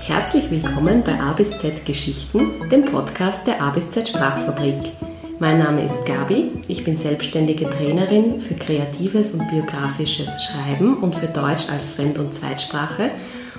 [0.00, 4.92] Herzlich willkommen bei A bis Z Geschichten, dem Podcast der A bis Z Sprachfabrik.
[5.38, 11.28] Mein Name ist Gabi, ich bin selbstständige Trainerin für kreatives und biografisches Schreiben und für
[11.28, 13.12] Deutsch als Fremd- und Zweitsprache.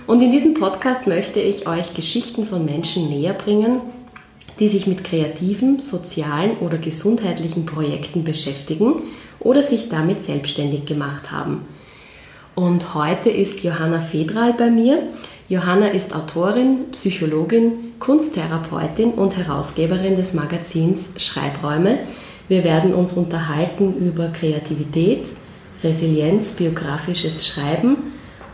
[0.06, 3.82] Und in diesem Podcast möchte ich euch Geschichten von Menschen näher bringen,
[4.62, 9.02] die sich mit kreativen, sozialen oder gesundheitlichen Projekten beschäftigen
[9.40, 11.62] oder sich damit selbstständig gemacht haben.
[12.54, 15.02] Und heute ist Johanna Fedral bei mir.
[15.50, 21.98] Johanna ist Autorin, Psychologin, Kunsttherapeutin und Herausgeberin des Magazins Schreibräume.
[22.48, 25.28] Wir werden uns unterhalten über Kreativität,
[25.84, 27.98] Resilienz, biografisches Schreiben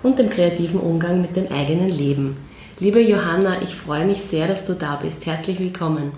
[0.04, 2.38] und dem kreativen Umgang mit dem eigenen Leben.
[2.80, 5.26] Liebe Johanna, ich freue mich sehr, dass du da bist.
[5.26, 6.12] Herzlich willkommen.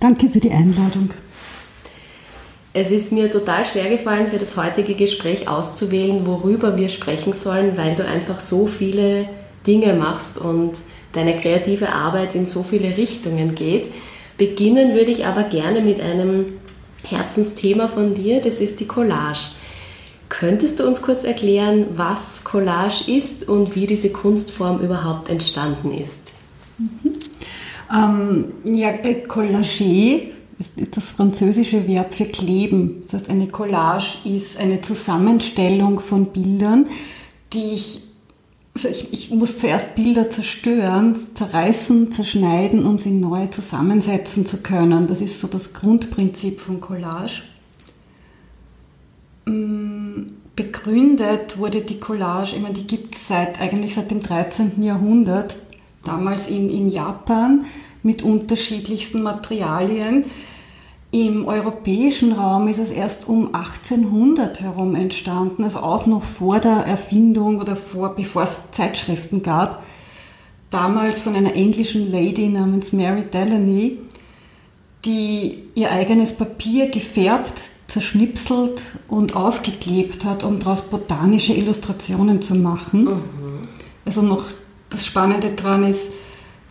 [0.00, 1.10] Danke für die Einladung.
[2.72, 7.76] Es ist mir total schwer gefallen, für das heutige Gespräch auszuwählen, worüber wir sprechen sollen,
[7.76, 9.28] weil du einfach so viele
[9.64, 10.72] Dinge machst und
[11.12, 13.92] deine kreative Arbeit in so viele Richtungen geht.
[14.38, 16.54] Beginnen würde ich aber gerne mit einem
[17.04, 19.50] Herzensthema von dir, das ist die Collage.
[20.40, 26.16] Könntest du uns kurz erklären, was Collage ist und wie diese Kunstform überhaupt entstanden ist?
[26.78, 27.12] Mhm.
[27.92, 30.22] Ähm, ja, äh, Collager
[30.56, 33.02] ist das französische Verb für kleben.
[33.02, 36.86] Das heißt, eine Collage ist eine Zusammenstellung von Bildern,
[37.52, 38.02] die ich
[38.72, 45.06] also ich, ich, muss zuerst Bilder zerstören, zerreißen, zerschneiden, um sie neu zusammensetzen zu können.
[45.06, 47.42] Das ist so das Grundprinzip von Collage.
[49.44, 54.82] Mm, begründet wurde die Collage, ich meine, die gibt es seit, eigentlich seit dem 13.
[54.82, 55.56] Jahrhundert,
[56.04, 57.64] damals in, in Japan
[58.02, 60.24] mit unterschiedlichsten Materialien.
[61.12, 66.86] Im europäischen Raum ist es erst um 1800 herum entstanden, also auch noch vor der
[66.86, 69.82] Erfindung oder vor, bevor es Zeitschriften gab.
[70.70, 73.98] Damals von einer englischen Lady namens Mary Delaney,
[75.04, 77.54] die ihr eigenes Papier gefärbt,
[77.90, 83.04] zerschnipselt und aufgeklebt hat, um daraus botanische Illustrationen zu machen.
[83.04, 83.22] Mhm.
[84.04, 84.44] Also noch
[84.88, 86.12] das Spannende daran ist,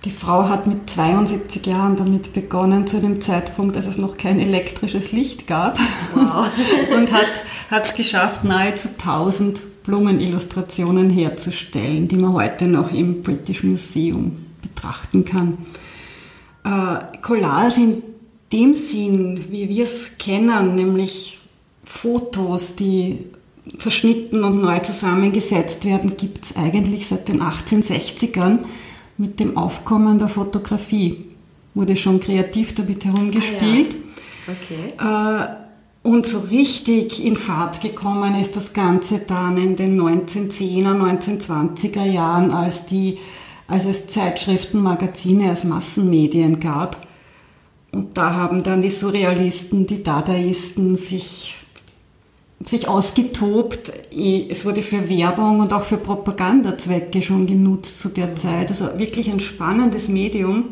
[0.06, 4.40] die Frau hat mit 72 Jahren damit begonnen, zu dem Zeitpunkt, als es noch kein
[4.40, 5.78] elektrisches Licht gab.
[6.16, 6.48] Wow.
[6.96, 14.46] und hat es geschafft, nahezu 1000 Blumenillustrationen herzustellen, die man heute noch im British Museum
[14.62, 15.58] betrachten kann.
[16.64, 18.04] Äh, Collage in
[18.52, 21.40] dem Sinn, wie wir es kennen, nämlich
[21.84, 23.26] Fotos, die
[23.78, 28.60] zerschnitten und neu zusammengesetzt werden, gibt es eigentlich seit den 1860ern
[29.18, 31.26] mit dem Aufkommen der Fotografie.
[31.76, 33.96] Wurde schon kreativ damit herumgespielt.
[34.48, 35.46] Ah, ja.
[35.46, 35.54] okay.
[35.54, 35.60] Äh,
[36.02, 42.52] und so richtig in Fahrt gekommen ist das Ganze dann in den 1910er, 1920er Jahren,
[42.52, 43.20] als, die,
[43.68, 47.06] als es Zeitschriften, Magazine als Massenmedien gab.
[47.92, 51.56] Und da haben dann die Surrealisten, die Dadaisten sich
[52.66, 53.92] sich ausgetobt.
[54.50, 58.70] Es wurde für Werbung und auch für Propagandazwecke schon genutzt zu der Zeit.
[58.70, 60.66] Also wirklich ein spannendes Medium.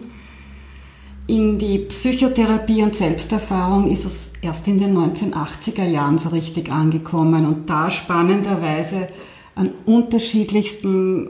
[1.27, 7.45] In die Psychotherapie und Selbsterfahrung ist es erst in den 1980er Jahren so richtig angekommen
[7.45, 9.09] und da spannenderweise
[9.53, 11.29] an unterschiedlichsten,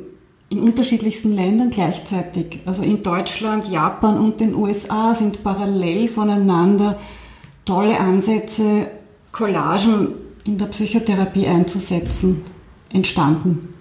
[0.50, 2.62] in unterschiedlichsten Ländern gleichzeitig.
[2.66, 6.98] Also in Deutschland, Japan und den USA sind parallel voneinander
[7.66, 8.88] tolle Ansätze,
[9.32, 10.14] Collagen
[10.46, 12.46] in der Psychotherapie einzusetzen,
[12.90, 13.74] entstanden.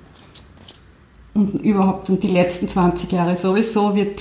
[1.35, 4.21] Und überhaupt, und die letzten 20 Jahre sowieso wird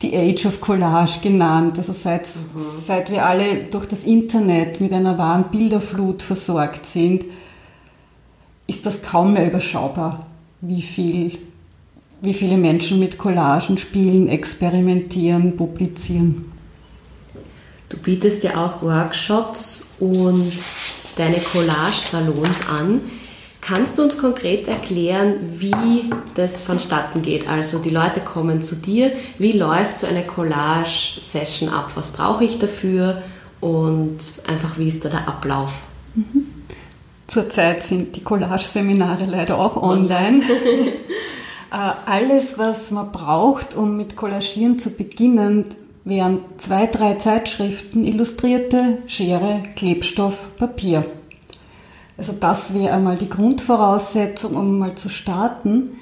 [0.00, 1.76] die Age of Collage genannt.
[1.76, 2.60] Also seit, mhm.
[2.78, 7.24] seit wir alle durch das Internet mit einer wahren Bilderflut versorgt sind,
[8.66, 10.26] ist das kaum mehr überschaubar,
[10.60, 11.38] wie viel
[12.20, 16.52] wie viele Menschen mit Collagen spielen, experimentieren, publizieren.
[17.88, 20.52] Du bietest ja auch Workshops und
[21.16, 23.00] deine Collage-Salons an.
[23.60, 27.48] Kannst du uns konkret erklären, wie das vonstatten geht?
[27.48, 31.90] Also die Leute kommen zu dir, wie läuft so eine Collage-Session ab?
[31.94, 33.22] Was brauche ich dafür?
[33.60, 35.74] Und einfach, wie ist da der Ablauf?
[36.14, 36.46] Mhm.
[37.26, 40.42] Zurzeit sind die Collage-Seminare leider auch online.
[41.70, 41.76] Äh,
[42.06, 45.66] alles, was man braucht, um mit Collagieren zu beginnen,
[46.04, 51.04] wären zwei, drei Zeitschriften, Illustrierte, Schere, Klebstoff, Papier.
[52.16, 55.98] Also das wäre einmal die Grundvoraussetzung, um mal zu starten.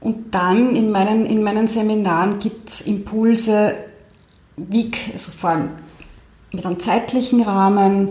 [0.00, 3.74] Und dann in meinen, in meinen Seminaren gibt es Impulse,
[4.56, 5.68] wie, also vor allem
[6.52, 8.08] mit einem zeitlichen Rahmen,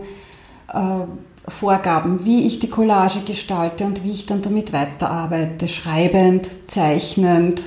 [0.74, 1.06] äh,
[1.48, 7.62] Vorgaben, wie ich die Collage gestalte und wie ich dann damit weiterarbeite, schreibend, zeichnend.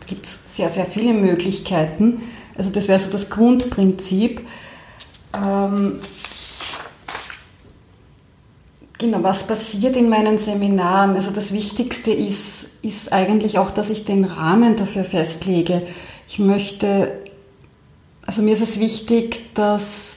[0.00, 2.22] Da gibt es sehr, sehr viele Möglichkeiten.
[2.56, 4.44] Also das wäre so das Grundprinzip.
[5.32, 6.00] Ähm,
[8.98, 11.14] genau, was passiert in meinen Seminaren?
[11.14, 15.86] Also das Wichtigste ist, ist eigentlich auch, dass ich den Rahmen dafür festlege.
[16.26, 17.12] Ich möchte,
[18.26, 20.16] also mir ist es wichtig, dass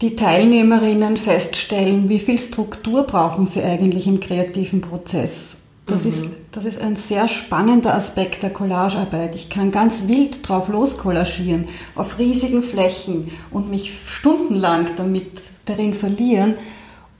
[0.00, 5.58] die Teilnehmerinnen feststellen, wie viel Struktur brauchen sie eigentlich im kreativen Prozess.
[5.86, 6.08] Das, mhm.
[6.08, 9.34] ist, das ist ein sehr spannender Aspekt der Collagearbeit.
[9.34, 15.26] Ich kann ganz wild drauf loskollagieren, auf riesigen Flächen und mich stundenlang damit
[15.66, 16.54] darin verlieren.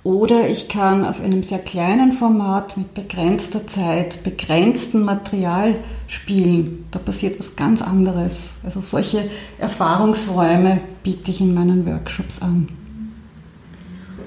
[0.02, 5.75] Oder ich kann auf einem sehr kleinen Format mit begrenzter Zeit, begrenztem Material
[6.06, 6.87] spielen.
[6.91, 8.55] Da passiert was ganz anderes.
[8.64, 12.70] Also solche Erfahrungsräume biete ich in meinen Workshops an.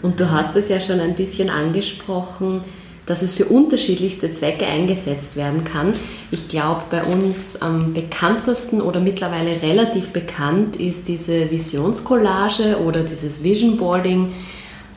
[0.03, 2.61] Und du hast es ja schon ein bisschen angesprochen,
[3.05, 5.93] dass es für unterschiedlichste Zwecke eingesetzt werden kann.
[6.29, 13.43] Ich glaube, bei uns am bekanntesten oder mittlerweile relativ bekannt ist diese Visionscollage oder dieses
[13.43, 14.31] Vision Boarding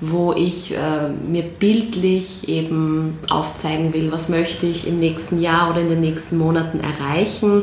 [0.01, 5.81] wo ich äh, mir bildlich eben aufzeigen will, was möchte ich im nächsten Jahr oder
[5.81, 7.63] in den nächsten Monaten erreichen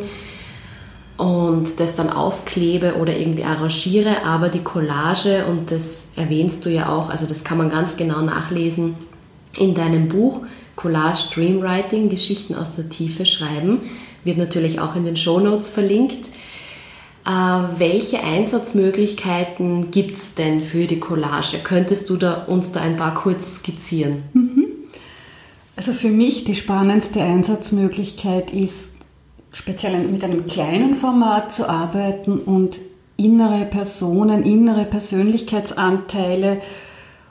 [1.17, 6.89] und das dann aufklebe oder irgendwie arrangiere, aber die Collage, und das erwähnst du ja
[6.89, 8.95] auch, also das kann man ganz genau nachlesen
[9.57, 10.41] in deinem Buch
[10.75, 13.81] Collage Dreamwriting, Geschichten aus der Tiefe schreiben,
[14.23, 16.25] wird natürlich auch in den Show Notes verlinkt.
[17.25, 21.59] Äh, welche Einsatzmöglichkeiten gibt es denn für die Collage?
[21.63, 24.23] Könntest du da, uns da ein paar kurz skizzieren?
[24.33, 24.65] Mhm.
[25.75, 28.91] Also für mich die spannendste Einsatzmöglichkeit ist,
[29.51, 32.79] speziell mit einem kleinen Format zu arbeiten und
[33.17, 36.61] innere Personen, innere Persönlichkeitsanteile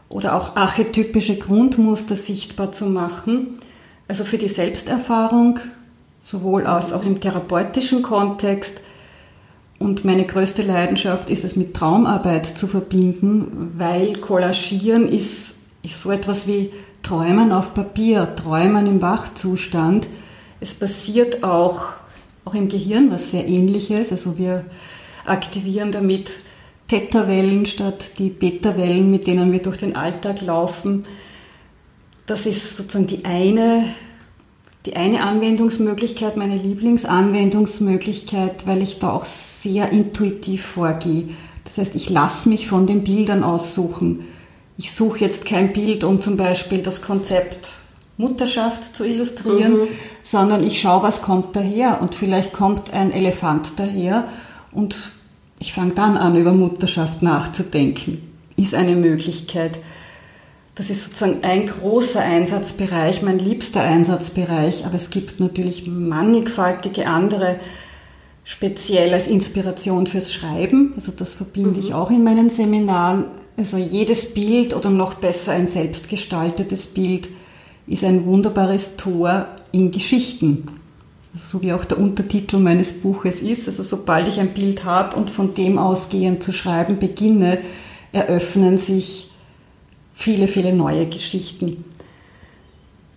[0.09, 3.59] oder auch archetypische Grundmuster sichtbar zu machen.
[4.09, 5.59] Also für die Selbsterfahrung,
[6.21, 8.81] sowohl als auch im therapeutischen Kontext,
[9.83, 16.13] und meine größte Leidenschaft ist es mit Traumarbeit zu verbinden, weil Collagieren ist, ist so
[16.13, 16.71] etwas wie
[17.03, 20.07] Träumen auf Papier, Träumen im Wachzustand.
[20.61, 21.95] Es passiert auch,
[22.45, 24.13] auch im Gehirn was sehr ähnliches.
[24.13, 24.65] Also wir
[25.27, 26.31] aktivieren damit
[26.87, 31.03] Theta-Wellen statt die Beta-Wellen, mit denen wir durch den Alltag laufen.
[32.27, 33.87] Das ist sozusagen die eine
[34.87, 41.29] die eine Anwendungsmöglichkeit, meine Lieblingsanwendungsmöglichkeit, weil ich da auch sehr intuitiv vorgehe.
[41.65, 44.27] Das heißt, ich lasse mich von den Bildern aussuchen.
[44.77, 47.75] Ich suche jetzt kein Bild, um zum Beispiel das Konzept
[48.17, 49.89] Mutterschaft zu illustrieren, mhm.
[50.23, 52.03] sondern ich schaue, was kommt daher.
[52.03, 54.25] Und vielleicht kommt ein Elefant daher
[54.73, 55.13] und
[55.59, 58.23] ich fange dann an, über Mutterschaft nachzudenken.
[58.57, 59.79] Ist eine Möglichkeit.
[60.75, 67.57] Das ist sozusagen ein großer Einsatzbereich, mein liebster Einsatzbereich, aber es gibt natürlich mannigfaltige andere,
[68.45, 70.95] speziell als Inspiration fürs Schreiben.
[70.97, 71.87] Also das verbinde mhm.
[71.87, 73.27] ich auch in meinen Seminaren.
[73.57, 77.29] Also jedes Bild oder noch besser ein selbstgestaltetes Bild
[77.87, 80.69] ist ein wunderbares Tor in Geschichten.
[81.35, 83.69] Also so wie auch der Untertitel meines Buches ist.
[83.69, 87.59] Also sobald ich ein Bild habe und von dem ausgehend zu schreiben beginne,
[88.13, 89.32] eröffnen sich
[90.15, 91.85] viele, viele neue Geschichten.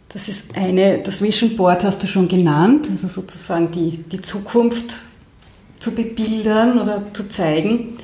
[0.09, 5.01] Das ist eine, das Vision Board hast du schon genannt, also sozusagen die, die Zukunft
[5.79, 7.97] zu bebildern oder zu zeigen.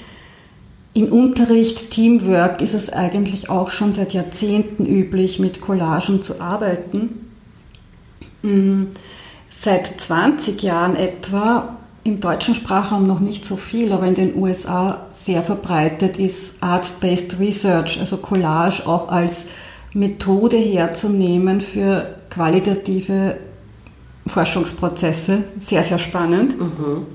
[0.94, 7.32] Im Unterricht Teamwork ist es eigentlich auch schon seit Jahrzehnten üblich, mit Collagen zu arbeiten.
[8.42, 8.88] Mm,
[9.50, 15.06] seit 20 Jahren etwa im deutschen Sprachraum noch nicht so viel, aber in den USA
[15.12, 19.48] sehr verbreitet ist Art-Based Research, also Collage auch als
[19.94, 23.38] Methode herzunehmen für qualitative
[24.26, 25.44] Forschungsprozesse.
[25.60, 26.60] Sehr, sehr spannend.
[26.60, 27.06] Mhm.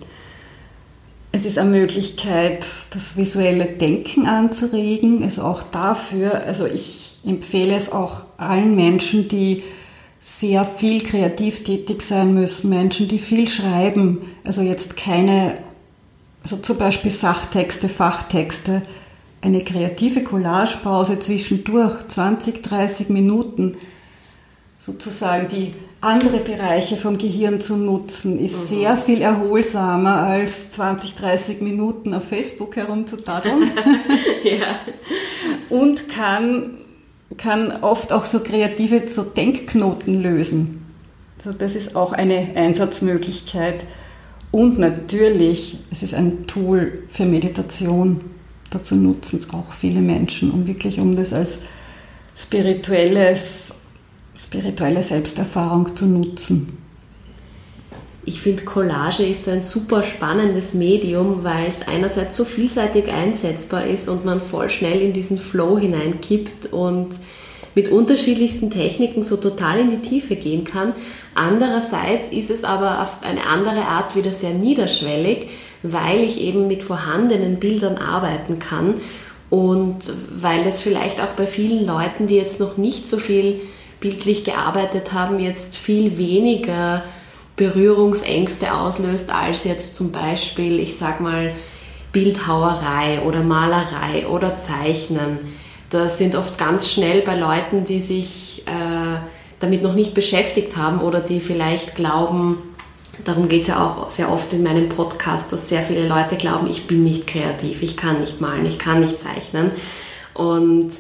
[1.33, 7.93] Es ist eine Möglichkeit, das visuelle Denken anzuregen, also auch dafür, also ich empfehle es
[7.93, 9.65] auch allen Menschen, die
[10.29, 15.59] sehr viel kreativ tätig sein müssen, Menschen, die viel schreiben, also jetzt keine,
[16.43, 18.83] also zum Beispiel Sachtexte, Fachtexte,
[19.41, 23.77] eine kreative Collagepause zwischendurch, 20, 30 Minuten,
[24.81, 28.67] sozusagen die andere Bereiche vom Gehirn zu nutzen, ist mhm.
[28.67, 33.71] sehr viel erholsamer als 20, 30 Minuten auf Facebook herumzutadeln.
[34.43, 34.81] ja.
[35.71, 36.79] Und kann
[37.37, 40.87] kann oft auch so kreative so Denkknoten lösen.
[41.45, 43.85] Also das ist auch eine Einsatzmöglichkeit.
[44.51, 48.21] Und natürlich, es ist ein Tool für Meditation.
[48.71, 51.61] dazu nutzen es auch viele Menschen, um wirklich um das als
[52.37, 53.75] spirituelles,
[54.37, 56.79] spirituelle Selbsterfahrung zu nutzen.
[58.29, 63.87] Ich finde, Collage ist so ein super spannendes Medium, weil es einerseits so vielseitig einsetzbar
[63.87, 67.11] ist und man voll schnell in diesen Flow hineinkippt und
[67.77, 70.93] mit unterschiedlichsten Techniken so total in die Tiefe gehen kann.
[71.37, 75.47] Andererseits ist es aber auf eine andere Art wieder sehr niederschwellig,
[75.85, 78.95] weil ich eben mit vorhandenen Bildern arbeiten kann
[79.51, 83.61] und weil es vielleicht auch bei vielen Leuten, die jetzt noch nicht so viel
[84.01, 87.05] bildlich gearbeitet haben, jetzt viel weniger
[87.57, 91.55] Berührungsängste auslöst als jetzt zum Beispiel, ich sag mal,
[92.13, 95.39] Bildhauerei oder Malerei oder Zeichnen.
[95.91, 99.19] Das sind oft ganz schnell bei Leuten, die sich äh,
[99.61, 102.59] damit noch nicht beschäftigt haben oder die vielleicht glauben,
[103.25, 106.69] darum geht es ja auch sehr oft in meinem Podcast, dass sehr viele Leute glauben,
[106.69, 109.71] ich bin nicht kreativ, ich kann nicht malen, ich kann nicht zeichnen.
[110.35, 110.91] Und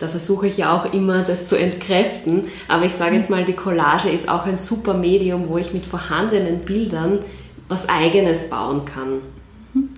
[0.00, 2.44] da versuche ich ja auch immer, das zu entkräften.
[2.68, 5.84] Aber ich sage jetzt mal, die Collage ist auch ein super Medium, wo ich mit
[5.84, 7.20] vorhandenen Bildern
[7.68, 9.20] was Eigenes bauen kann.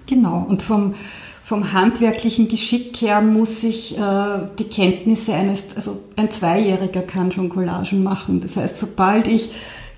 [0.06, 0.44] Genau.
[0.46, 0.94] Und vom,
[1.44, 7.48] vom handwerklichen Geschick her muss ich äh, die Kenntnisse eines, also ein Zweijähriger kann schon
[7.48, 8.40] Collagen machen.
[8.40, 9.50] Das heißt, sobald ich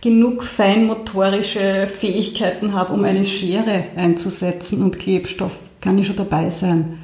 [0.02, 6.98] genug feinmotorische Fähigkeiten habe, um eine Schere einzusetzen und Klebstoff, kann ich schon dabei sein.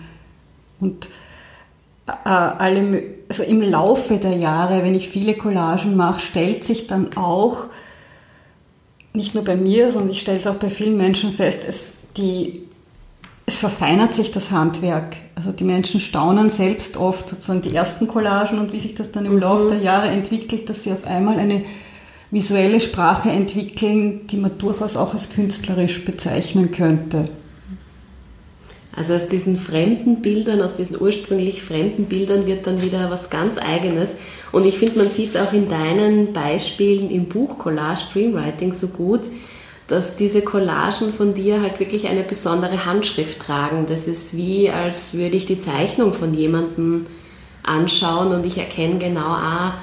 [0.80, 1.08] Und
[2.10, 7.66] alle, also im Laufe der Jahre, wenn ich viele Collagen mache, stellt sich dann auch,
[9.12, 12.62] nicht nur bei mir, sondern ich stelle es auch bei vielen Menschen fest, es, die,
[13.46, 15.16] es verfeinert sich das Handwerk.
[15.34, 19.24] Also die Menschen staunen selbst oft sozusagen die ersten Collagen und wie sich das dann
[19.24, 19.40] im mhm.
[19.40, 21.64] Laufe der Jahre entwickelt, dass sie auf einmal eine
[22.30, 27.28] visuelle Sprache entwickeln, die man durchaus auch als künstlerisch bezeichnen könnte.
[29.00, 33.56] Also aus diesen fremden Bildern, aus diesen ursprünglich fremden Bildern wird dann wieder was ganz
[33.56, 34.14] Eigenes.
[34.52, 38.88] Und ich finde, man sieht es auch in deinen Beispielen im Buch Collage Screenwriting so
[38.88, 39.22] gut,
[39.88, 43.86] dass diese Collagen von dir halt wirklich eine besondere Handschrift tragen.
[43.88, 47.06] Das ist wie, als würde ich die Zeichnung von jemandem
[47.62, 49.78] anschauen und ich erkenne genau, ah,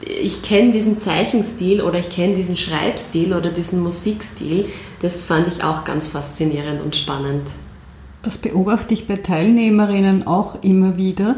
[0.00, 4.66] ich kenne diesen Zeichenstil oder ich kenne diesen Schreibstil oder diesen Musikstil.
[5.02, 7.44] Das fand ich auch ganz faszinierend und spannend.
[8.24, 11.36] Das beobachte ich bei Teilnehmerinnen auch immer wieder.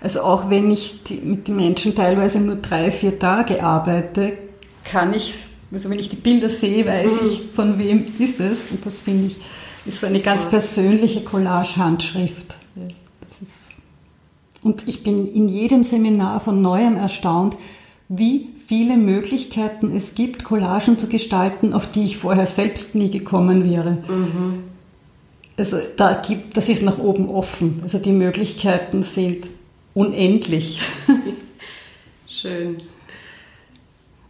[0.00, 4.36] Also auch wenn ich die, mit den Menschen teilweise nur drei, vier Tage arbeite,
[4.84, 5.34] kann ich,
[5.72, 7.26] also wenn ich die Bilder sehe, weiß mhm.
[7.26, 8.70] ich, von wem ist es.
[8.70, 9.38] Und das finde ich,
[9.86, 12.56] ist so eine ganz persönliche Collage-Handschrift.
[14.62, 17.56] Und ich bin in jedem Seminar von neuem erstaunt,
[18.08, 23.64] wie viele Möglichkeiten es gibt, Collagen zu gestalten, auf die ich vorher selbst nie gekommen
[23.64, 23.98] wäre.
[24.08, 24.64] Mhm
[25.56, 27.80] also da gibt, das ist nach oben offen.
[27.82, 29.48] Also die Möglichkeiten sind
[29.94, 30.80] unendlich.
[32.28, 32.76] Schön.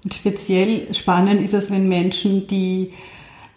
[0.05, 2.93] Und speziell spannend ist es, wenn Menschen, die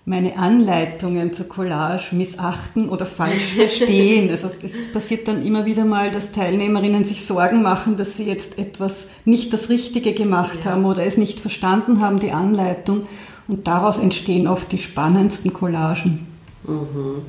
[0.06, 4.32] meine Anleitungen zur Collage missachten oder falsch verstehen.
[4.32, 8.58] Also es passiert dann immer wieder mal, dass Teilnehmerinnen sich Sorgen machen, dass sie jetzt
[8.58, 10.72] etwas nicht das Richtige gemacht ja.
[10.72, 13.04] haben oder es nicht verstanden haben, die Anleitung.
[13.48, 16.26] Und daraus entstehen oft die spannendsten Collagen.
[16.64, 17.22] Mhm.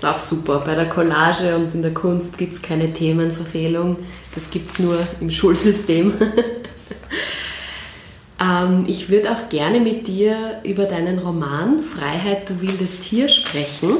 [0.00, 0.62] Ist auch super.
[0.64, 3.98] Bei der Collage und in der Kunst gibt es keine Themenverfehlung.
[4.34, 6.14] Das gibt es nur im Schulsystem.
[8.40, 13.90] ähm, ich würde auch gerne mit dir über deinen Roman Freiheit, du wildes Tier sprechen.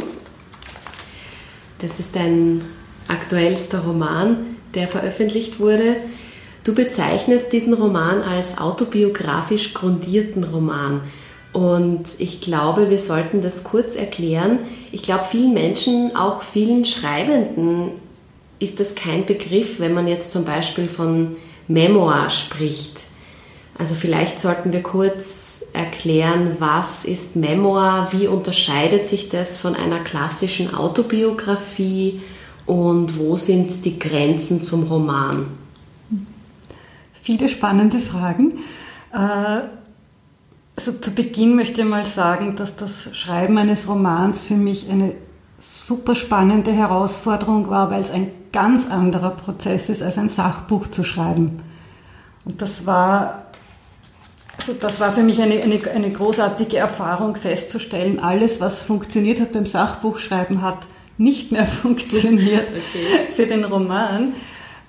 [1.81, 2.63] Das ist dein
[3.07, 5.99] aktuellster Roman, der veröffentlicht wurde.
[6.65, 11.03] Du bezeichnest diesen Roman als autobiografisch grundierten Roman.
[11.53, 14.61] Und ich glaube, wir sollten das kurz erklären.
[14.93, 17.91] Ich glaube, vielen Menschen, auch vielen Schreibenden,
[18.61, 23.01] ist das kein Begriff, wenn man jetzt zum Beispiel von Memoir spricht.
[23.77, 30.01] Also vielleicht sollten wir kurz erklären, was ist Memoir, wie unterscheidet sich das von einer
[30.01, 32.21] klassischen Autobiografie
[32.67, 35.47] und wo sind die Grenzen zum Roman?
[37.23, 38.59] Viele spannende Fragen.
[39.13, 39.63] Äh,
[40.77, 45.15] also zu Beginn möchte ich mal sagen, dass das Schreiben eines Romans für mich eine
[45.59, 51.05] super spannende Herausforderung war, weil es ein ganz anderer Prozess ist, als ein Sachbuch zu
[51.05, 51.63] schreiben.
[52.45, 53.45] Und das war,
[54.57, 59.53] also das war für mich eine, eine, eine großartige Erfahrung festzustellen, alles, was funktioniert hat
[59.53, 60.79] beim Sachbuchschreiben, hat
[61.19, 63.33] nicht mehr funktioniert okay.
[63.37, 64.33] für den Roman.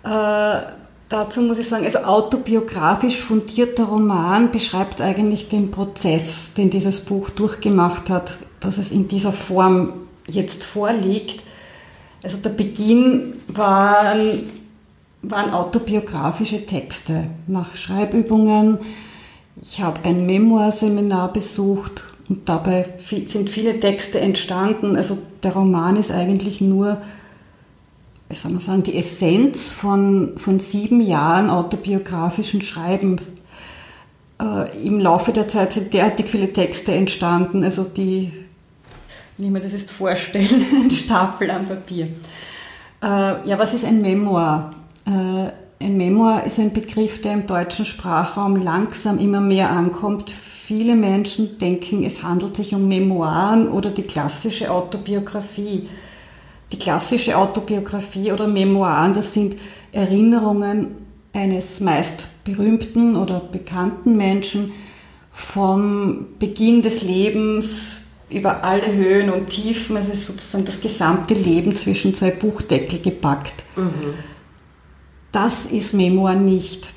[0.04, 0.81] Äh,
[1.12, 7.30] Dazu muss ich sagen, also autobiografisch fundierter Roman beschreibt eigentlich den Prozess, den dieses Buch
[7.30, 9.91] durchgemacht hat, dass es in dieser Form
[10.25, 11.41] jetzt vorliegt.
[12.24, 14.51] Also der Beginn waren,
[15.22, 18.77] waren autobiografische Texte nach Schreibübungen.
[19.62, 22.86] Ich habe ein Memoirseminar besucht und dabei
[23.25, 24.96] sind viele Texte entstanden.
[24.96, 27.01] Also der Roman ist eigentlich nur,
[28.32, 33.18] wie soll man sagen, die Essenz von, von sieben Jahren autobiografischen Schreiben.
[34.42, 38.32] Äh, Im Laufe der Zeit sind derartig viele Texte entstanden, also die
[39.38, 42.10] wie mir das jetzt vorstellen, ein Stapel an Papier.
[43.02, 44.72] Äh, ja, was ist ein Memoir?
[45.06, 50.30] Äh, ein Memoir ist ein Begriff, der im deutschen Sprachraum langsam immer mehr ankommt.
[50.30, 55.90] Viele Menschen denken, es handelt sich um Memoiren oder die klassische Autobiografie.
[56.72, 59.56] Die klassische Autobiografie oder Memoiren, das sind
[59.92, 60.96] Erinnerungen
[61.34, 64.72] eines meist berühmten oder bekannten Menschen
[65.32, 69.98] vom Beginn des Lebens über alle Höhen und Tiefen.
[69.98, 73.63] Es ist sozusagen das gesamte Leben zwischen zwei Buchdeckel gepackt.
[73.75, 74.13] Mhm.
[75.32, 76.94] Das ist Memoir nicht.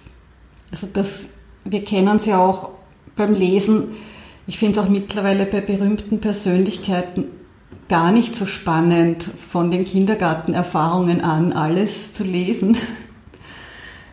[0.70, 1.30] Also das,
[1.64, 2.70] wir kennen es ja auch
[3.16, 3.88] beim Lesen.
[4.46, 7.26] Ich finde es auch mittlerweile bei berühmten Persönlichkeiten
[7.88, 12.76] gar nicht so spannend, von den Kindergartenerfahrungen an alles zu lesen.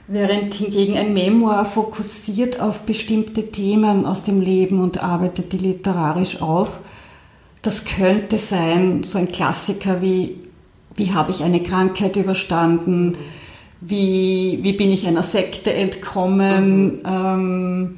[0.08, 6.42] Während hingegen ein Memoir fokussiert auf bestimmte Themen aus dem Leben und arbeitet die literarisch
[6.42, 6.80] auf
[7.62, 10.40] das könnte sein, so ein Klassiker wie,
[10.96, 13.18] wie habe ich eine Krankheit überstanden,
[13.82, 17.02] wie, wie bin ich einer Sekte entkommen, mhm.
[17.06, 17.98] ähm,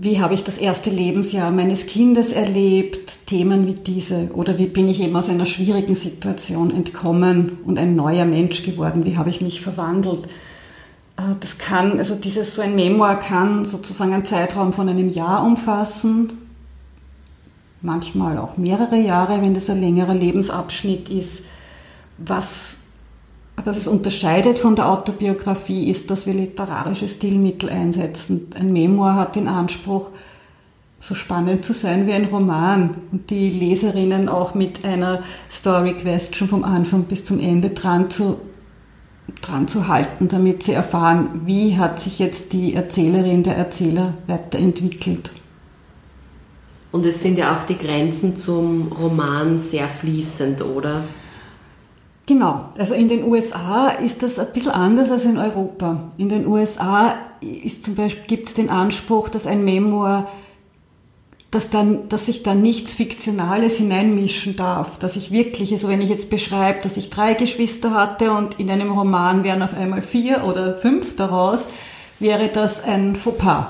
[0.00, 4.88] wie habe ich das erste Lebensjahr meines Kindes erlebt, Themen wie diese, oder wie bin
[4.88, 9.40] ich eben aus einer schwierigen Situation entkommen und ein neuer Mensch geworden, wie habe ich
[9.40, 10.26] mich verwandelt.
[11.16, 15.44] Äh, das kann, also dieses so ein Memoir kann sozusagen einen Zeitraum von einem Jahr
[15.44, 16.32] umfassen,
[17.80, 21.44] manchmal auch mehrere Jahre, wenn das ein längerer Lebensabschnitt ist.
[22.18, 22.78] Was,
[23.56, 28.48] was es unterscheidet von der Autobiografie ist, dass wir literarische Stilmittel einsetzen.
[28.58, 30.10] Ein Memoir hat den Anspruch,
[30.98, 36.48] so spannend zu sein wie ein Roman und die Leserinnen auch mit einer Story Question
[36.48, 38.38] vom Anfang bis zum Ende dran zu,
[39.40, 45.30] dran zu halten, damit sie erfahren, wie hat sich jetzt die Erzählerin, der Erzähler weiterentwickelt.
[46.92, 51.04] Und es sind ja auch die Grenzen zum Roman sehr fließend, oder?
[52.26, 56.04] Genau, also in den USA ist das ein bisschen anders als in Europa.
[56.18, 60.28] In den USA ist zum Beispiel, gibt es den Anspruch, dass ein Memoir,
[61.50, 64.98] dass, dann, dass sich da nichts Fiktionales hineinmischen darf.
[64.98, 68.70] Dass ich wirklich, also wenn ich jetzt beschreibe, dass ich drei Geschwister hatte und in
[68.70, 71.66] einem Roman wären auf einmal vier oder fünf daraus,
[72.20, 73.66] wäre das ein Fauxpas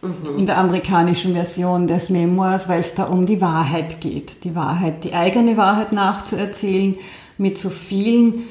[0.00, 0.38] mhm.
[0.38, 4.44] in der amerikanischen Version des Memoirs, weil es da um die Wahrheit geht.
[4.44, 6.94] Die Wahrheit, die eigene Wahrheit nachzuerzählen
[7.38, 8.44] mit so vielen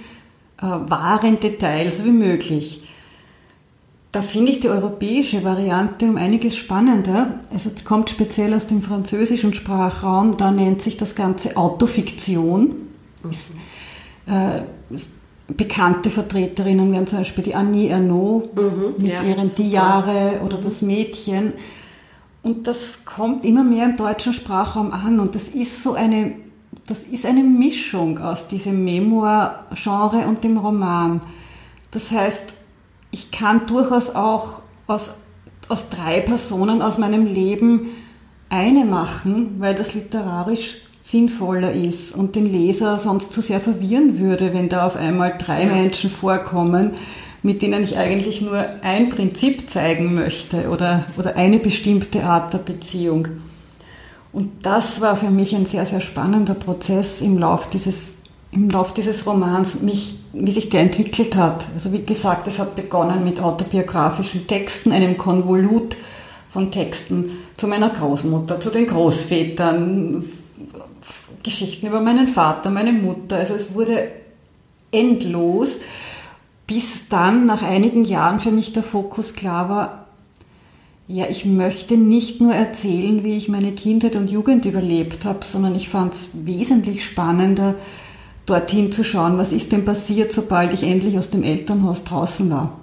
[0.58, 2.82] äh, wahren Details wie möglich.
[4.12, 7.42] Da finde ich die europäische Variante um einiges spannender.
[7.52, 12.76] Also es kommt speziell aus dem französischen Sprachraum, da nennt sich das Ganze Autofiktion.
[13.30, 13.58] Ist,
[14.26, 14.62] äh,
[15.48, 20.58] bekannte Vertreterinnen wären zum Beispiel die Annie Ernaux mhm, mit ja, ihren Die Jahre oder
[20.58, 20.62] mhm.
[20.62, 21.54] das Mädchen.
[22.42, 26.34] Und das kommt immer mehr im deutschen Sprachraum an und das ist so eine,
[26.88, 31.22] das ist eine Mischung aus diesem Memoir-Genre und dem Roman.
[31.92, 32.54] Das heißt,
[33.12, 35.18] ich kann durchaus auch aus,
[35.68, 37.88] aus drei Personen aus meinem Leben
[38.50, 44.54] eine machen, weil das literarisch sinnvoller ist und den Leser sonst zu sehr verwirren würde,
[44.54, 46.92] wenn da auf einmal drei Menschen vorkommen,
[47.44, 52.58] mit denen ich eigentlich nur ein Prinzip zeigen möchte oder, oder eine bestimmte Art der
[52.60, 53.28] Beziehung.
[54.36, 58.16] Und das war für mich ein sehr, sehr spannender Prozess im Lauf dieses,
[58.52, 61.66] im Lauf dieses Romans, mich, wie sich der entwickelt hat.
[61.74, 65.96] Also wie gesagt, es hat begonnen mit autobiografischen Texten, einem Konvolut
[66.50, 70.26] von Texten zu meiner Großmutter, zu den Großvätern,
[71.42, 73.38] Geschichten über meinen Vater, meine Mutter.
[73.38, 74.10] Also es wurde
[74.92, 75.80] endlos,
[76.68, 80.05] bis dann nach einigen Jahren für mich der Fokus klar war,
[81.08, 85.76] ja, ich möchte nicht nur erzählen, wie ich meine Kindheit und Jugend überlebt habe, sondern
[85.76, 87.76] ich fand es wesentlich spannender,
[88.48, 92.80] dorthin zu schauen, was ist denn passiert, sobald ich endlich aus dem Elternhaus draußen war.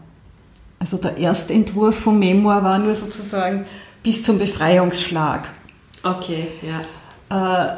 [0.78, 3.64] Also der erste Entwurf vom Memoir war nur sozusagen
[4.02, 5.48] bis zum Befreiungsschlag.
[6.02, 7.72] Okay, ja.
[7.72, 7.76] Äh,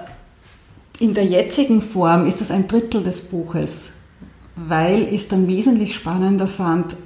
[0.98, 3.92] in der jetzigen Form ist das ein Drittel des Buches,
[4.57, 6.96] weil ich es dann wesentlich spannender fand,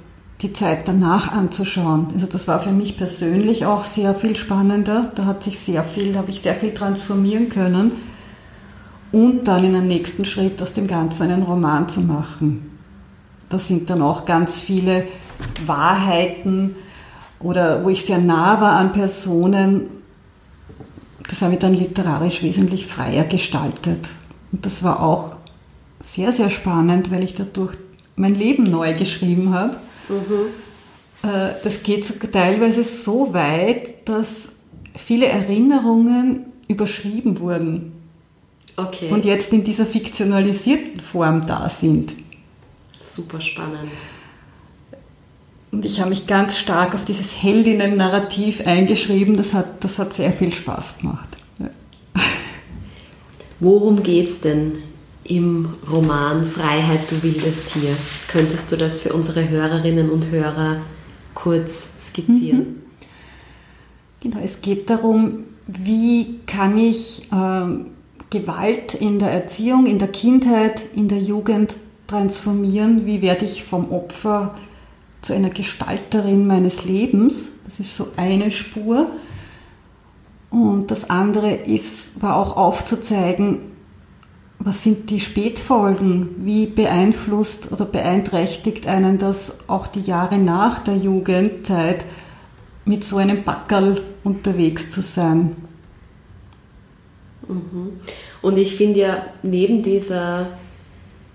[0.41, 2.07] die Zeit danach anzuschauen.
[2.13, 5.11] Also das war für mich persönlich auch sehr viel spannender.
[5.15, 7.91] Da hat sich sehr viel, habe ich sehr viel transformieren können.
[9.11, 12.77] und dann in einem nächsten Schritt aus dem Ganzen einen Roman zu machen.
[13.49, 15.07] Da sind dann auch ganz viele
[15.65, 16.75] Wahrheiten
[17.39, 19.87] oder wo ich sehr nah war an Personen,
[21.27, 24.09] das habe ich dann literarisch wesentlich freier gestaltet.
[24.51, 25.33] Und das war auch
[25.99, 27.75] sehr, sehr spannend, weil ich dadurch
[28.15, 29.77] mein Leben neu geschrieben habe.
[30.09, 31.27] Mhm.
[31.29, 34.53] Äh, das geht teilweise so weit, dass
[34.95, 37.93] viele Erinnerungen überschrieben wurden.
[38.77, 39.11] Okay.
[39.11, 42.15] Und jetzt in dieser fiktionalisierten Form da sind.
[43.01, 43.91] Super spannend.
[45.71, 49.35] Und ich habe mich ganz stark auf dieses Heldinnen-Narrativ eingeschrieben.
[49.35, 51.29] Das hat, das hat sehr viel Spaß gemacht.
[53.59, 54.83] Worum geht es denn
[55.29, 57.95] im Roman Freiheit, du wildes Tier?
[58.27, 60.77] Könntest du das für unsere Hörerinnen und Hörer
[61.35, 62.59] kurz skizzieren?
[62.59, 62.75] Mhm.
[64.21, 67.67] Genau, es geht darum, wie kann ich äh,
[68.31, 71.75] Gewalt in der Erziehung, in der Kindheit, in der Jugend
[72.07, 73.05] transformieren?
[73.05, 74.55] Wie werde ich vom Opfer
[75.21, 77.49] zu einer Gestalterin meines Lebens?
[77.65, 79.11] Das ist so eine Spur.
[80.49, 83.59] Und das andere ist, war auch aufzuzeigen,
[84.59, 86.45] was sind die Spätfolgen?
[86.45, 92.03] Wie beeinflusst oder beeinträchtigt einen das auch die Jahre nach der Jugendzeit,
[92.83, 95.55] mit so einem Backerl unterwegs zu sein?
[97.47, 97.93] Mhm.
[98.41, 100.47] Und ich finde ja, neben dieser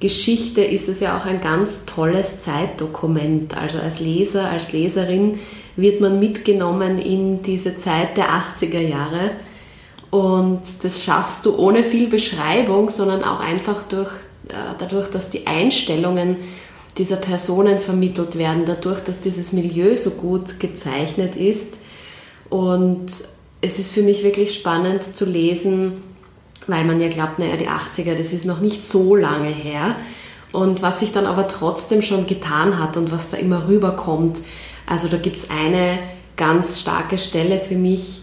[0.01, 3.57] Geschichte ist es ja auch ein ganz tolles Zeitdokument.
[3.57, 5.39] Also als Leser, als Leserin
[5.77, 9.31] wird man mitgenommen in diese Zeit der 80er Jahre.
[10.15, 14.11] Und das schaffst du ohne viel Beschreibung, sondern auch einfach durch,
[14.47, 16.37] äh, dadurch, dass die Einstellungen
[16.99, 21.79] dieser Personen vermittelt werden, dadurch, dass dieses Milieu so gut gezeichnet ist.
[22.49, 23.07] Und
[23.61, 25.95] es ist für mich wirklich spannend zu lesen,
[26.69, 29.97] weil man ja glaubt, naja, die 80er, das ist noch nicht so lange her.
[30.53, 34.39] Und was sich dann aber trotzdem schon getan hat und was da immer rüberkommt.
[34.87, 35.99] Also da gibt es eine
[36.37, 38.23] ganz starke Stelle für mich,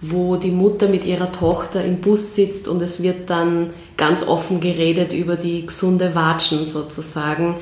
[0.00, 4.60] wo die Mutter mit ihrer Tochter im Bus sitzt und es wird dann ganz offen
[4.60, 7.56] geredet über die gesunde Watschen sozusagen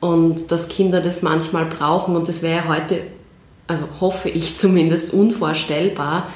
[0.00, 3.00] und dass Kinder das manchmal brauchen und das wäre heute,
[3.66, 6.28] also hoffe ich zumindest, unvorstellbar,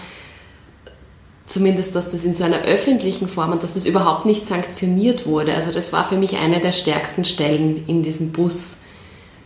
[1.46, 5.54] zumindest, dass das in so einer öffentlichen Form und dass das überhaupt nicht sanktioniert wurde.
[5.54, 8.82] Also das war für mich eine der stärksten Stellen in diesem Bus,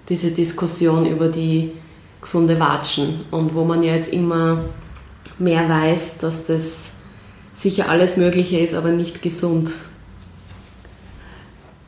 [0.09, 1.72] diese Diskussion über die
[2.20, 4.64] gesunde Watschen und wo man ja jetzt immer
[5.38, 6.90] mehr weiß, dass das
[7.53, 9.72] sicher alles Mögliche ist, aber nicht gesund.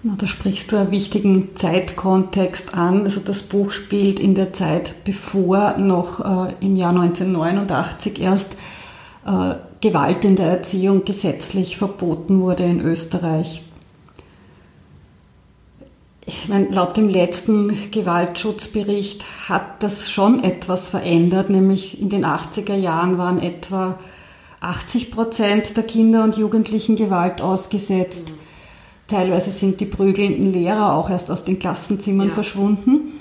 [0.02, 3.02] Na, da sprichst du einen wichtigen Zeitkontext an.
[3.02, 8.52] Also das Buch spielt in der Zeit, bevor noch äh, im Jahr 1989 erst
[9.26, 13.62] äh, Gewalt in der Erziehung gesetzlich verboten wurde in Österreich.
[16.28, 22.74] Ich meine, laut dem letzten Gewaltschutzbericht hat das schon etwas verändert, nämlich in den 80er
[22.74, 23.98] Jahren waren etwa
[24.60, 28.32] 80 Prozent der Kinder und Jugendlichen Gewalt ausgesetzt.
[28.32, 28.34] Mhm.
[29.06, 32.34] Teilweise sind die prügelnden Lehrer auch erst aus den Klassenzimmern ja.
[32.34, 33.14] verschwunden.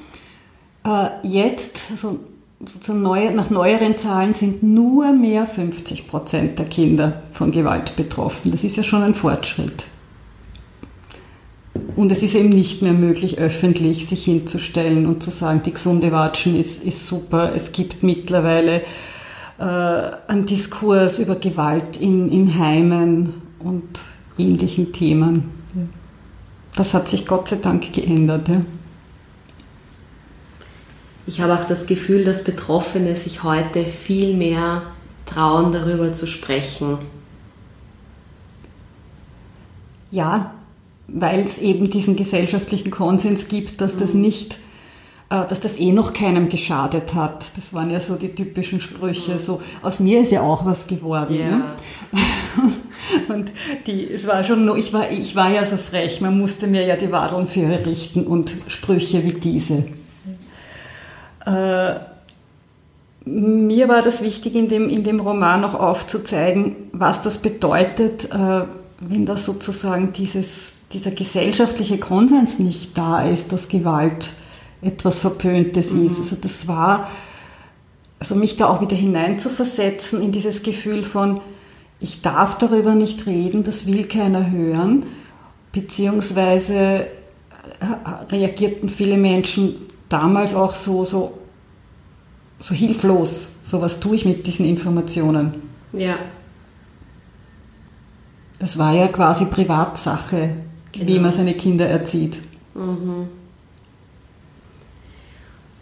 [0.85, 2.19] Äh, jetzt, so
[2.81, 8.51] so neu, nach neueren Zahlen sind nur mehr 50 Prozent der Kinder von Gewalt betroffen.
[8.51, 9.85] Das ist ja schon ein Fortschritt.
[11.97, 16.11] Und es ist eben nicht mehr möglich, öffentlich sich hinzustellen und zu sagen, die gesunde
[16.11, 17.53] Watschen ist, ist super.
[17.55, 18.83] Es gibt mittlerweile
[19.57, 23.99] äh, einen Diskurs über Gewalt in, in Heimen und
[24.37, 25.49] ähnlichen Themen.
[26.75, 28.47] Das hat sich Gott sei Dank geändert.
[28.47, 28.61] Ja.
[31.25, 34.83] Ich habe auch das Gefühl, dass Betroffene sich heute viel mehr
[35.25, 36.99] trauen, darüber zu sprechen.
[40.11, 40.53] Ja,
[41.07, 44.21] weil es eben diesen gesellschaftlichen Konsens gibt, dass das mhm.
[44.21, 44.59] nicht,
[45.29, 47.45] äh, dass das eh noch keinem geschadet hat.
[47.55, 49.33] Das waren ja so die typischen Sprüche.
[49.33, 49.37] Mhm.
[49.37, 51.35] So aus mir ist ja auch was geworden.
[51.35, 51.45] Ja.
[51.45, 51.65] Ne?
[53.33, 53.51] Und
[53.85, 56.19] die, es war schon, ich war, ich war ja so frech.
[56.19, 59.85] Man musste mir ja die Wadeln für richten und Sprüche wie diese.
[61.45, 61.99] Äh,
[63.23, 68.63] mir war das wichtig, in dem, in dem Roman noch aufzuzeigen, was das bedeutet, äh,
[68.99, 74.29] wenn da sozusagen dieses, dieser gesellschaftliche Konsens nicht da ist, dass Gewalt
[74.81, 76.05] etwas Verpöntes mhm.
[76.05, 76.19] ist.
[76.19, 77.09] Also das war,
[78.19, 81.41] also mich da auch wieder hineinzuversetzen in dieses Gefühl von,
[81.99, 85.07] ich darf darüber nicht reden, das will keiner hören,
[85.71, 87.07] beziehungsweise äh,
[88.31, 89.75] reagierten viele Menschen
[90.09, 91.37] damals auch so, so,
[92.59, 93.49] so hilflos.
[93.65, 95.61] So was tue ich mit diesen Informationen.
[95.91, 96.17] Ja.
[98.59, 100.55] Das war ja quasi Privatsache,
[100.97, 101.07] genau.
[101.07, 102.37] wie man seine Kinder erzieht.
[102.73, 103.27] Mhm.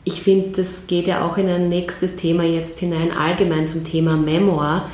[0.03, 4.15] Ich finde, das geht ja auch in ein nächstes Thema jetzt hinein, allgemein zum Thema
[4.15, 4.89] Memoir.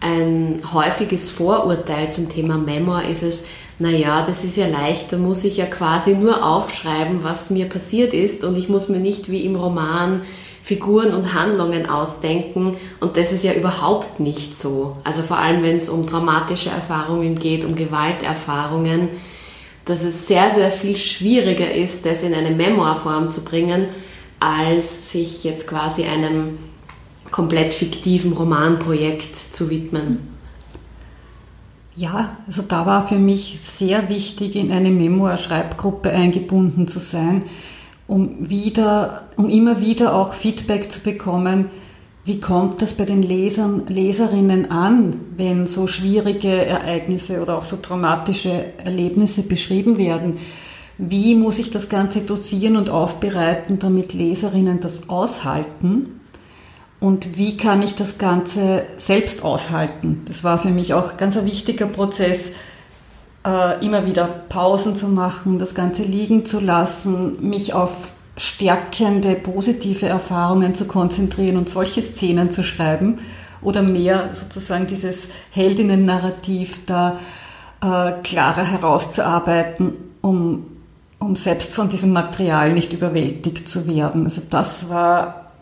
[0.00, 3.44] Ein häufiges Vorurteil zum Thema Memoir ist es,
[3.78, 8.12] naja, das ist ja leicht, da muss ich ja quasi nur aufschreiben, was mir passiert
[8.12, 10.22] ist und ich muss mir nicht wie im Roman
[10.62, 14.96] Figuren und Handlungen ausdenken und das ist ja überhaupt nicht so.
[15.04, 19.08] Also vor allem, wenn es um traumatische Erfahrungen geht, um Gewalterfahrungen,
[19.84, 23.86] dass es sehr, sehr viel schwieriger ist, das in eine Memoirform zu bringen,
[24.40, 26.58] als sich jetzt quasi einem
[27.30, 30.34] komplett fiktiven Romanprojekt zu widmen.
[31.96, 37.44] Ja, also da war für mich sehr wichtig, in eine Memoir-Schreibgruppe eingebunden zu sein,
[38.08, 41.70] um wieder, um immer wieder auch Feedback zu bekommen,
[42.24, 47.76] wie kommt das bei den Lesern, Leserinnen an, wenn so schwierige Ereignisse oder auch so
[47.76, 50.38] traumatische Erlebnisse beschrieben werden?
[50.96, 56.20] Wie muss ich das Ganze dosieren und aufbereiten, damit Leserinnen das aushalten?
[56.98, 60.22] Und wie kann ich das Ganze selbst aushalten?
[60.26, 62.52] Das war für mich auch ganz ein wichtiger Prozess,
[63.44, 70.06] äh, immer wieder Pausen zu machen, das Ganze liegen zu lassen, mich auf stärkende, positive
[70.06, 73.18] Erfahrungen zu konzentrieren und solche Szenen zu schreiben
[73.62, 77.18] oder mehr sozusagen dieses Heldinnen-Narrativ da
[77.80, 80.66] äh, klarer herauszuarbeiten, um,
[81.18, 84.24] um selbst von diesem Material nicht überwältigt zu werden.
[84.24, 85.52] Also das war,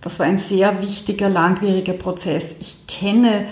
[0.00, 2.56] das war ein sehr wichtiger, langwieriger Prozess.
[2.60, 3.46] Ich kenne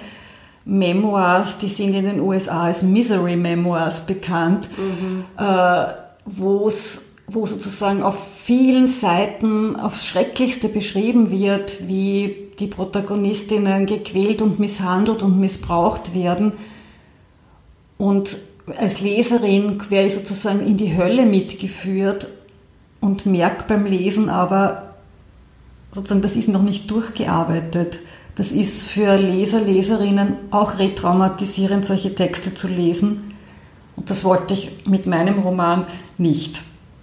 [0.65, 5.25] Memoirs, die sind in den USA als Misery Memoirs bekannt, mhm.
[5.39, 5.87] äh,
[6.25, 14.43] wo es wo sozusagen auf vielen Seiten aufs Schrecklichste beschrieben wird, wie die Protagonistinnen gequält
[14.43, 16.53] und misshandelt und missbraucht werden.
[17.99, 18.37] Und
[18.77, 22.29] als Leserin wäre ich sozusagen in die Hölle mitgeführt
[23.01, 24.95] und merke beim Lesen aber,
[25.93, 27.99] sozusagen, das ist noch nicht durchgearbeitet.
[28.35, 33.35] Das ist für Leser, Leserinnen auch retraumatisierend, solche Texte zu lesen.
[33.97, 35.85] Und das wollte ich mit meinem Roman
[36.17, 36.63] nicht.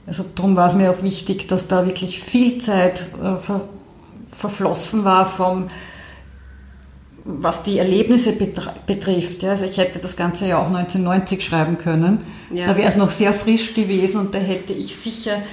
[0.10, 3.62] Also darum war es mir auch wichtig, dass da wirklich viel Zeit äh, ver
[4.32, 5.68] verflossen war vom
[7.26, 9.44] was die Erlebnisse betrifft.
[9.44, 12.20] Ja, also ich hätte das Ganze ja auch 1990 schreiben können.
[12.52, 12.68] Ja.
[12.68, 15.44] Da wäre es noch sehr frisch gewesen und da hätte ich sicher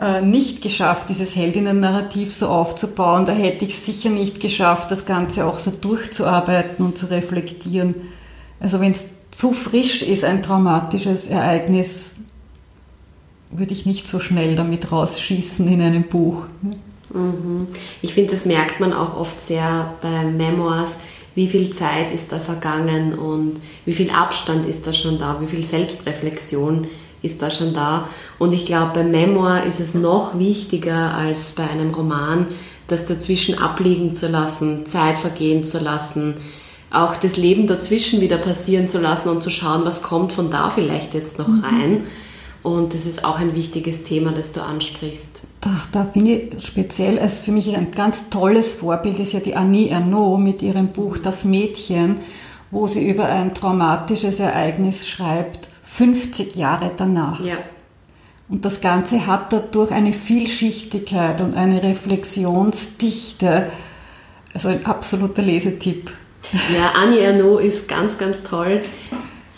[0.00, 3.24] äh, nicht geschafft, dieses Heldinnen-Narrativ so aufzubauen.
[3.24, 7.94] Da hätte ich sicher nicht geschafft, das Ganze auch so durchzuarbeiten und zu reflektieren.
[8.60, 12.16] Also wenn es zu frisch ist, ein traumatisches Ereignis,
[13.56, 16.44] würde ich nicht so schnell damit rausschießen in einem Buch.
[17.12, 17.68] Mhm.
[18.02, 20.98] Ich finde, das merkt man auch oft sehr bei Memoirs,
[21.34, 25.46] wie viel Zeit ist da vergangen und wie viel Abstand ist da schon da, wie
[25.46, 26.86] viel Selbstreflexion
[27.22, 28.08] ist da schon da.
[28.38, 32.46] Und ich glaube, beim Memoir ist es noch wichtiger als bei einem Roman,
[32.86, 36.34] das dazwischen abliegen zu lassen, Zeit vergehen zu lassen,
[36.90, 40.70] auch das Leben dazwischen wieder passieren zu lassen und zu schauen, was kommt von da
[40.70, 41.64] vielleicht jetzt noch mhm.
[41.64, 41.90] rein.
[41.92, 42.06] Mhm
[42.64, 45.40] und das ist auch ein wichtiges Thema, das du ansprichst.
[45.66, 49.54] Ach, da bin ich speziell, also für mich ein ganz tolles Vorbild ist ja die
[49.54, 52.20] Annie Ernaux mit ihrem Buch Das Mädchen,
[52.70, 57.44] wo sie über ein traumatisches Ereignis schreibt, 50 Jahre danach.
[57.44, 57.58] Ja.
[58.48, 63.70] Und das Ganze hat dadurch eine Vielschichtigkeit und eine Reflexionsdichte.
[64.54, 66.10] Also ein absoluter Lesetipp.
[66.74, 68.80] Ja, Annie Ernaux ist ganz, ganz toll.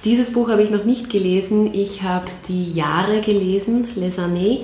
[0.06, 1.74] Dieses Buch habe ich noch nicht gelesen.
[1.74, 4.60] Ich habe die Jahre gelesen, Les Années.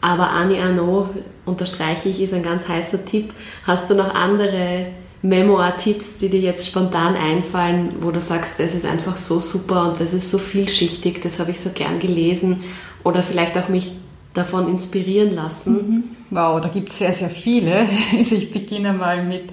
[0.00, 1.10] Aber Annie Arnaud,
[1.46, 3.32] unterstreiche ich, ist ein ganz heißer Tipp.
[3.64, 4.86] Hast du noch andere
[5.22, 10.00] Memoir-Tipps, die dir jetzt spontan einfallen, wo du sagst, das ist einfach so super und
[10.00, 12.64] das ist so vielschichtig, das habe ich so gern gelesen
[13.04, 13.92] oder vielleicht auch mich
[14.34, 15.72] davon inspirieren lassen?
[15.74, 16.04] Mhm.
[16.30, 17.86] Wow, da gibt es sehr, sehr viele.
[18.18, 19.44] Also ich beginne mal mit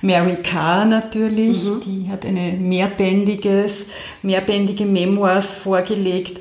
[0.00, 1.64] Mary Carr natürlich.
[1.64, 1.80] Mhm.
[1.80, 3.86] Die hat eine mehrbändiges,
[4.22, 6.40] mehrbändige Memoirs vorgelegt.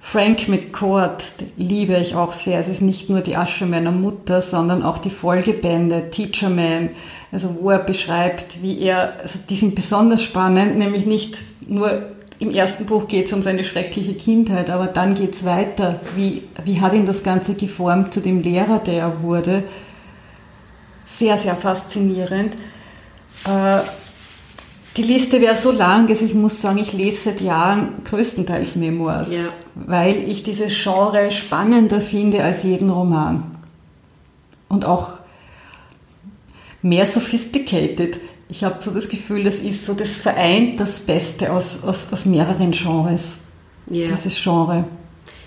[0.00, 1.24] Frank McCord
[1.56, 2.60] liebe ich auch sehr.
[2.60, 6.90] Es ist nicht nur die Asche meiner Mutter, sondern auch die Folgebände, Teacher Man,
[7.32, 12.50] also wo er beschreibt, wie er, also die sind besonders spannend, nämlich nicht nur im
[12.50, 16.00] ersten Buch geht es um seine schreckliche Kindheit, aber dann geht es weiter.
[16.14, 19.64] Wie, wie hat ihn das Ganze geformt zu dem Lehrer, der er wurde?
[21.06, 22.54] Sehr, sehr faszinierend.
[23.44, 23.80] Äh,
[24.96, 29.32] die Liste wäre so lang, dass ich muss sagen, ich lese seit Jahren größtenteils Memoirs,
[29.32, 29.44] ja.
[29.74, 33.56] weil ich dieses Genre spannender finde als jeden Roman.
[34.68, 35.10] Und auch
[36.82, 38.18] mehr sophisticated.
[38.48, 42.24] Ich habe so das Gefühl, das ist so, das vereint das Beste aus, aus, aus
[42.26, 43.38] mehreren Genres.
[43.88, 44.06] Ja.
[44.06, 44.84] Dieses Genre.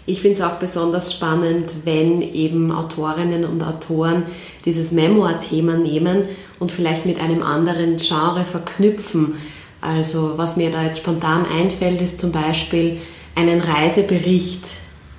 [0.06, 4.24] Ich finde es auch besonders spannend, wenn eben Autorinnen und Autoren
[4.66, 6.24] dieses Memoir-Thema nehmen
[6.60, 9.36] und vielleicht mit einem anderen Genre verknüpfen.
[9.82, 12.98] Also was mir da jetzt spontan einfällt, ist zum Beispiel
[13.36, 14.66] einen Reisebericht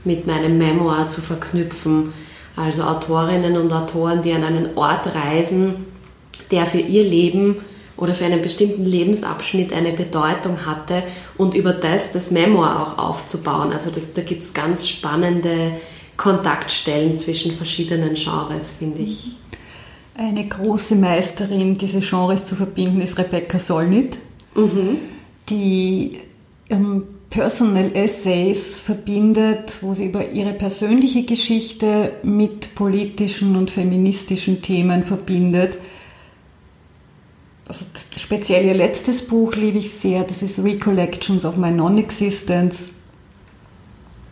[0.05, 2.13] mit meinem Memoir zu verknüpfen.
[2.57, 5.87] Also Autorinnen und Autoren, die an einen Ort reisen,
[6.51, 7.57] der für ihr Leben
[8.01, 11.03] oder für einen bestimmten Lebensabschnitt eine Bedeutung hatte
[11.37, 13.73] und über das das Memoir auch aufzubauen.
[13.73, 15.73] Also das, da gibt es ganz spannende
[16.17, 19.29] Kontaktstellen zwischen verschiedenen Genres, finde ich.
[20.15, 24.19] Eine große Meisterin, diese Genres zu verbinden, ist Rebecca Solnit,
[24.55, 24.99] mhm.
[25.49, 26.19] die
[26.69, 35.05] ähm, Personal Essays verbindet, wo sie über ihre persönliche Geschichte mit politischen und feministischen Themen
[35.05, 35.79] verbindet.
[37.71, 37.85] Also
[38.19, 42.91] speziell ihr letztes Buch liebe ich sehr, das ist Recollections of My Non-Existence.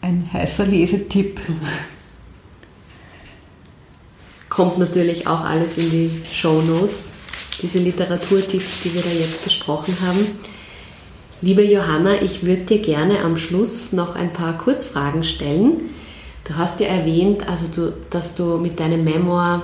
[0.00, 1.40] Ein heißer Lesetipp.
[4.48, 7.12] Kommt natürlich auch alles in die Show Notes,
[7.62, 10.26] diese Literaturtipps, die wir da jetzt besprochen haben.
[11.40, 15.90] Liebe Johanna, ich würde dir gerne am Schluss noch ein paar Kurzfragen stellen.
[16.42, 19.62] Du hast ja erwähnt, also du, dass du mit deinem Memoir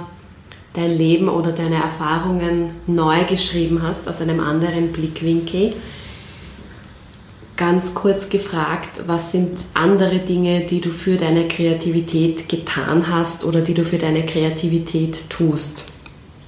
[0.74, 5.74] dein Leben oder deine Erfahrungen neu geschrieben hast aus einem anderen Blickwinkel.
[7.56, 13.60] Ganz kurz gefragt, was sind andere Dinge, die du für deine Kreativität getan hast oder
[13.60, 15.92] die du für deine Kreativität tust?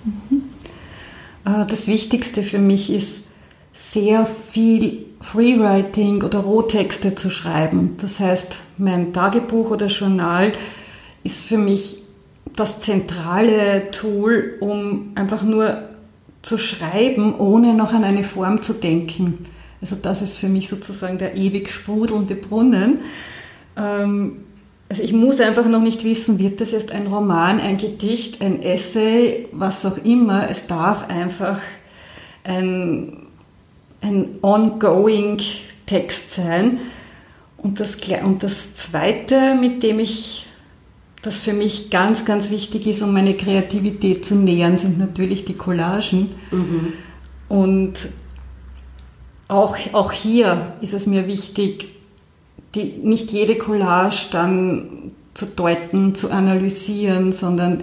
[0.04, 0.42] Mhm.
[1.44, 3.20] Äh, das Wichtigste für mich ist,
[3.72, 7.96] sehr viel Freewriting oder Rohtexte zu schreiben.
[8.00, 10.54] Das heißt, mein Tagebuch oder Journal
[11.22, 11.98] ist für mich
[12.54, 15.88] das zentrale Tool, um einfach nur
[16.42, 19.46] zu schreiben, ohne noch an eine Form zu denken.
[19.80, 23.00] Also das ist für mich sozusagen der ewig sprudelnde Brunnen.
[23.76, 24.44] Ähm,
[24.88, 28.62] also ich muss einfach noch nicht wissen, wird das jetzt ein Roman, ein Gedicht, ein
[28.62, 30.48] Essay, was auch immer.
[30.48, 31.60] Es darf einfach
[32.44, 33.26] ein
[34.06, 35.40] ein ongoing
[35.86, 36.80] Text sein.
[37.56, 40.45] Und das, und das Zweite, mit dem ich,
[41.26, 45.54] das für mich ganz, ganz wichtig ist, um meine Kreativität zu nähern, sind natürlich die
[45.54, 46.30] Collagen.
[46.50, 46.92] Mhm.
[47.48, 47.94] Und
[49.48, 51.88] auch, auch hier ist es mir wichtig,
[52.74, 57.82] die, nicht jede Collage dann zu deuten, zu analysieren, sondern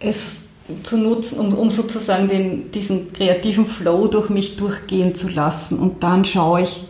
[0.00, 0.44] es
[0.82, 5.78] zu nutzen, um, um sozusagen den, diesen kreativen Flow durch mich durchgehen zu lassen.
[5.78, 6.84] Und dann schaue ich,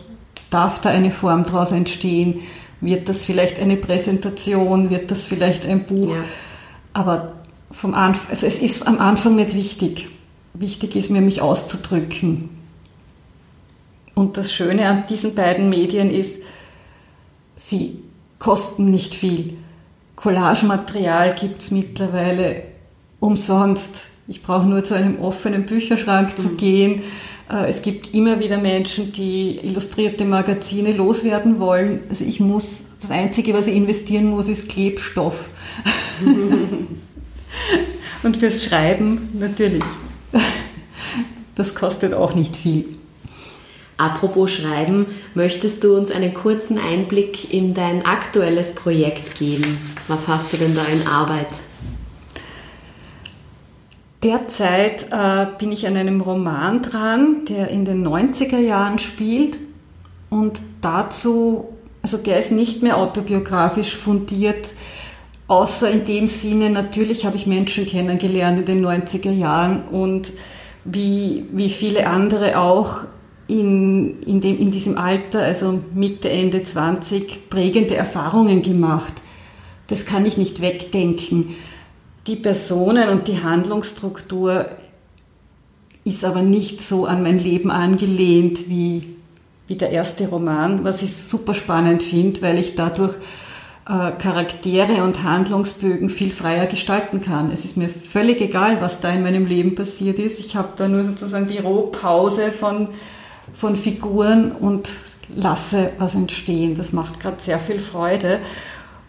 [0.49, 2.41] darf da eine Form daraus entstehen?
[2.81, 4.89] Wird das vielleicht eine Präsentation?
[4.89, 6.15] Wird das vielleicht ein Buch?
[6.15, 6.23] Ja.
[6.93, 7.33] Aber
[7.71, 10.07] vom Anfang, also es ist am Anfang nicht wichtig.
[10.53, 12.49] Wichtig ist mir, mich auszudrücken.
[14.15, 16.41] Und das Schöne an diesen beiden Medien ist,
[17.55, 17.99] sie
[18.37, 19.57] kosten nicht viel.
[20.15, 22.63] Collagematerial gibt es mittlerweile
[23.19, 24.05] umsonst.
[24.27, 26.41] Ich brauche nur zu einem offenen Bücherschrank mhm.
[26.41, 27.03] zu gehen.
[27.49, 32.01] Äh, es gibt immer wieder Menschen, die illustrierte Magazine loswerden wollen.
[32.09, 35.49] Also ich muss, das Einzige, was ich investieren muss, ist Klebstoff.
[38.23, 39.83] Und fürs Schreiben natürlich.
[41.55, 42.85] Das kostet auch nicht viel.
[43.97, 49.77] Apropos Schreiben, möchtest du uns einen kurzen Einblick in dein aktuelles Projekt geben?
[50.07, 51.47] Was hast du denn da in Arbeit?
[54.23, 59.57] Derzeit äh, bin ich an einem Roman dran, der in den 90er Jahren spielt
[60.29, 61.69] und dazu,
[62.01, 64.73] also der ist nicht mehr autobiografisch fundiert,
[65.47, 70.31] außer in dem Sinne, natürlich habe ich Menschen kennengelernt in den 90er Jahren und
[70.83, 73.01] wie, wie viele andere auch
[73.47, 79.13] in, in, dem, in diesem Alter, also Mitte, Ende 20, prägende Erfahrungen gemacht.
[79.87, 81.55] Das kann ich nicht wegdenken.
[82.29, 84.67] Die Personen und die Handlungsstruktur
[86.03, 89.15] ist aber nicht so an mein Leben angelehnt wie,
[89.65, 93.15] wie der erste Roman, was ich super spannend finde, weil ich dadurch
[93.87, 97.49] äh, Charaktere und Handlungsbögen viel freier gestalten kann.
[97.49, 100.39] Es ist mir völlig egal, was da in meinem Leben passiert ist.
[100.39, 102.89] Ich habe da nur sozusagen die Rohpause von,
[103.55, 104.91] von Figuren und
[105.35, 106.75] lasse was entstehen.
[106.75, 108.37] Das macht gerade sehr viel Freude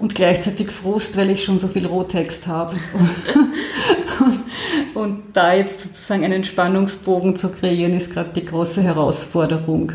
[0.01, 2.75] und gleichzeitig Frust, weil ich schon so viel Rohtext habe.
[4.19, 4.41] und,
[5.03, 9.93] und, da jetzt sozusagen einen Spannungsbogen zu kreieren, ist gerade die große Herausforderung.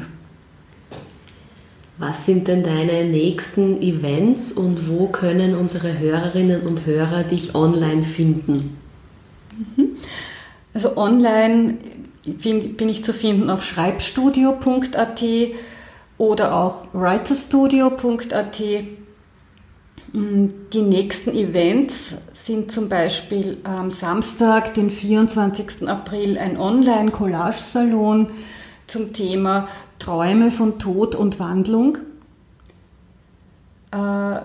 [1.97, 8.03] Was sind denn deine nächsten Events und wo können unsere Hörerinnen und Hörer dich online
[8.03, 8.77] finden?
[9.75, 9.97] Mhm.
[10.73, 11.77] Also online
[12.25, 15.23] bin, bin ich zu finden auf schreibstudio.at
[16.17, 18.61] oder auch writerstudio.at.
[20.15, 25.89] Mm, die nächsten Events sind zum Beispiel am Samstag, den 24.
[25.89, 28.27] April, ein Online-Collage-Salon
[28.87, 29.67] zum Thema
[29.99, 31.97] Träume von Tod und Wandlung.
[33.91, 34.37] Äh,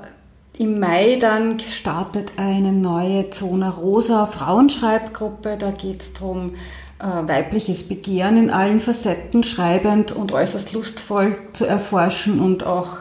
[0.60, 5.56] Im Mai dann startet eine neue Zona Rosa Frauenschreibgruppe.
[5.56, 6.54] Da geht es darum,
[6.98, 12.98] äh, weibliches Begehren in allen Facetten schreibend und äußerst lustvoll zu erforschen und auch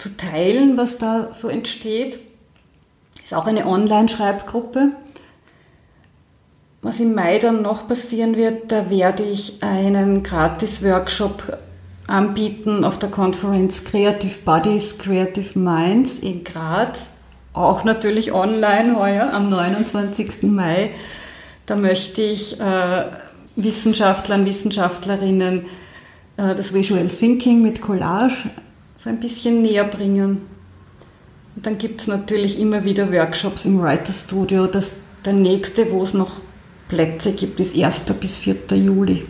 [0.00, 2.18] zu teilen, was da so entsteht.
[3.22, 4.92] Ist auch eine Online-Schreibgruppe.
[6.82, 11.58] Was im Mai dann noch passieren wird, da werde ich einen Gratis-Workshop
[12.06, 17.18] anbieten auf der Konferenz Creative Bodies, Creative Minds in Graz.
[17.52, 20.44] Auch natürlich online heuer am 29.
[20.44, 20.92] Mai.
[21.66, 23.04] Da möchte ich äh,
[23.56, 25.66] Wissenschaftlern, Wissenschaftlerinnen
[26.38, 28.48] äh, das Visual Thinking mit Collage
[29.02, 30.42] so ein bisschen näher bringen.
[31.56, 34.66] Und dann gibt es natürlich immer wieder Workshops im Writer Studio.
[34.66, 36.32] Das, der nächste, wo es noch
[36.88, 38.04] Plätze gibt, ist 1.
[38.20, 38.56] bis 4.
[38.76, 39.24] Juli.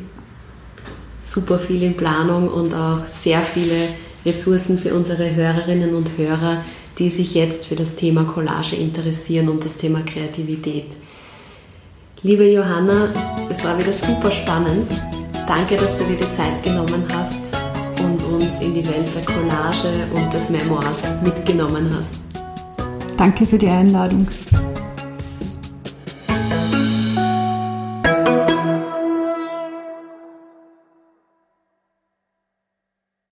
[1.20, 3.88] Super viel in Planung und auch sehr viele
[4.26, 6.64] Ressourcen für unsere Hörerinnen und Hörer,
[6.98, 10.86] die sich jetzt für das Thema Collage interessieren und das Thema Kreativität.
[12.22, 13.08] Liebe Johanna,
[13.48, 14.90] es war wieder super spannend.
[15.46, 17.39] Danke, dass du dir die Zeit genommen hast
[18.40, 22.14] uns in die Welt der Collage und des Memoirs mitgenommen hast.
[23.16, 24.26] Danke für die Einladung.